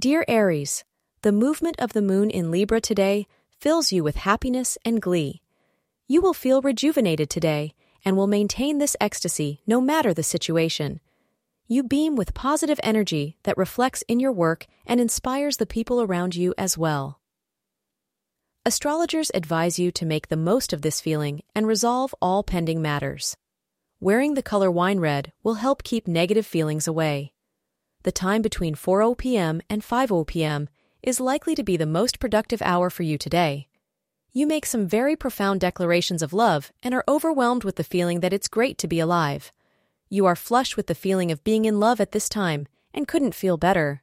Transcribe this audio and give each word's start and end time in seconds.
Dear 0.00 0.24
Aries, 0.28 0.82
the 1.20 1.30
movement 1.30 1.76
of 1.78 1.92
the 1.92 2.00
moon 2.00 2.30
in 2.30 2.50
Libra 2.50 2.80
today 2.80 3.26
fills 3.58 3.92
you 3.92 4.02
with 4.02 4.16
happiness 4.16 4.78
and 4.82 5.02
glee. 5.02 5.42
You 6.08 6.22
will 6.22 6.32
feel 6.32 6.62
rejuvenated 6.62 7.28
today 7.28 7.74
and 8.02 8.16
will 8.16 8.26
maintain 8.26 8.78
this 8.78 8.96
ecstasy 8.98 9.60
no 9.66 9.78
matter 9.78 10.14
the 10.14 10.22
situation. 10.22 11.00
You 11.68 11.82
beam 11.82 12.16
with 12.16 12.32
positive 12.32 12.80
energy 12.82 13.36
that 13.42 13.58
reflects 13.58 14.00
in 14.08 14.20
your 14.20 14.32
work 14.32 14.66
and 14.86 15.02
inspires 15.02 15.58
the 15.58 15.66
people 15.66 16.00
around 16.00 16.34
you 16.34 16.54
as 16.56 16.78
well. 16.78 17.20
Astrologers 18.64 19.30
advise 19.34 19.78
you 19.78 19.92
to 19.92 20.06
make 20.06 20.28
the 20.28 20.36
most 20.38 20.72
of 20.72 20.80
this 20.80 21.02
feeling 21.02 21.42
and 21.54 21.66
resolve 21.66 22.14
all 22.22 22.42
pending 22.42 22.80
matters. 22.80 23.36
Wearing 24.00 24.32
the 24.32 24.42
color 24.42 24.70
wine 24.70 25.00
red 25.00 25.34
will 25.42 25.60
help 25.60 25.82
keep 25.82 26.08
negative 26.08 26.46
feelings 26.46 26.88
away. 26.88 27.34
The 28.02 28.12
time 28.12 28.40
between 28.40 28.74
4:00 28.74 29.18
p.m. 29.18 29.60
and 29.68 29.82
5:00 29.82 30.26
p.m. 30.26 30.68
is 31.02 31.20
likely 31.20 31.54
to 31.54 31.62
be 31.62 31.76
the 31.76 31.86
most 31.86 32.18
productive 32.18 32.62
hour 32.62 32.88
for 32.88 33.02
you 33.02 33.18
today. 33.18 33.68
You 34.32 34.46
make 34.46 34.64
some 34.64 34.86
very 34.86 35.16
profound 35.16 35.60
declarations 35.60 36.22
of 36.22 36.32
love 36.32 36.72
and 36.82 36.94
are 36.94 37.04
overwhelmed 37.08 37.64
with 37.64 37.76
the 37.76 37.84
feeling 37.84 38.20
that 38.20 38.32
it's 38.32 38.48
great 38.48 38.78
to 38.78 38.88
be 38.88 39.00
alive. 39.00 39.52
You 40.08 40.24
are 40.26 40.36
flush 40.36 40.76
with 40.76 40.86
the 40.86 40.94
feeling 40.94 41.30
of 41.30 41.44
being 41.44 41.64
in 41.64 41.80
love 41.80 42.00
at 42.00 42.12
this 42.12 42.28
time 42.28 42.66
and 42.94 43.08
couldn't 43.08 43.34
feel 43.34 43.56
better. 43.56 44.02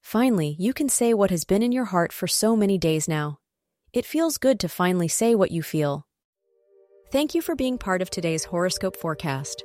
Finally, 0.00 0.54
you 0.58 0.72
can 0.72 0.88
say 0.88 1.14
what 1.14 1.30
has 1.30 1.44
been 1.44 1.62
in 1.62 1.72
your 1.72 1.86
heart 1.86 2.12
for 2.12 2.26
so 2.26 2.54
many 2.54 2.78
days 2.78 3.08
now. 3.08 3.38
It 3.92 4.04
feels 4.04 4.38
good 4.38 4.60
to 4.60 4.68
finally 4.68 5.08
say 5.08 5.34
what 5.34 5.50
you 5.50 5.62
feel. 5.62 6.06
Thank 7.10 7.34
you 7.34 7.40
for 7.40 7.54
being 7.54 7.78
part 7.78 8.02
of 8.02 8.10
today's 8.10 8.44
horoscope 8.44 8.96
forecast. 8.96 9.64